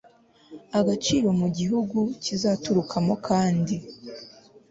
[0.79, 3.75] agaciro mu gihugu kizaturukamo kandi